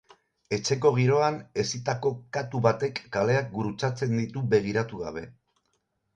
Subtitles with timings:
[0.55, 5.27] Etxeko giroan hezitako katu batek kaleak gurutzatzen ditu begiratu gabe.